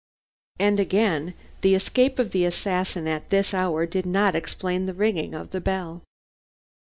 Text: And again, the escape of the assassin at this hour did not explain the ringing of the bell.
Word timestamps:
And 0.59 0.79
again, 0.79 1.35
the 1.61 1.75
escape 1.75 2.17
of 2.17 2.31
the 2.31 2.43
assassin 2.43 3.07
at 3.07 3.29
this 3.29 3.53
hour 3.53 3.85
did 3.85 4.07
not 4.07 4.33
explain 4.33 4.87
the 4.87 4.95
ringing 4.95 5.35
of 5.35 5.51
the 5.51 5.61
bell. 5.61 6.01